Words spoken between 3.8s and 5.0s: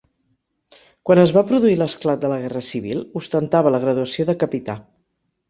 graduació de capità.